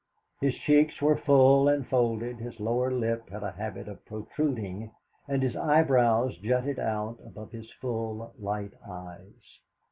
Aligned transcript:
His 0.39 0.55
cheeks 0.55 0.99
were 0.99 1.15
full 1.15 1.67
and 1.67 1.85
folded, 1.85 2.37
his 2.39 2.59
lower 2.59 2.89
lip 2.89 3.29
had 3.29 3.43
a 3.43 3.51
habit 3.51 3.87
of 3.87 4.03
protruding, 4.03 4.89
and 5.27 5.43
his 5.43 5.55
eyebrows 5.55 6.37
jutted 6.39 6.79
out 6.79 7.19
above 7.23 7.51
his 7.51 7.69
full, 7.73 8.33
light 8.39 8.71
eyes. 8.83 9.59